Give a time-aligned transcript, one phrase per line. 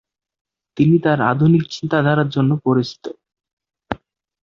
[0.77, 3.03] তিনি তার আধুনিক চিন্তাধারার জন্য পরিচিত।